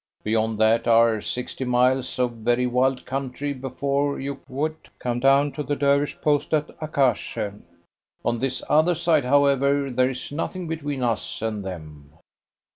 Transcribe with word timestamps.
Beyond 0.23 0.57
that 0.57 0.87
are 0.87 1.21
sixty 1.21 1.63
miles 1.63 2.17
of 2.17 2.31
very 2.31 2.65
wild 2.65 3.05
country 3.05 3.53
before 3.53 4.19
you 4.19 4.39
would 4.49 4.75
come 4.97 5.21
to 5.21 5.61
the 5.61 5.75
Dervish 5.75 6.19
post 6.21 6.55
at 6.55 6.69
Akasheh. 6.81 7.61
On 8.25 8.39
this 8.39 8.63
other 8.67 8.95
side, 8.95 9.25
however, 9.25 9.91
there 9.91 10.09
is 10.09 10.31
nothing 10.31 10.67
between 10.67 11.03
us 11.03 11.39
and 11.43 11.63
them." 11.63 12.13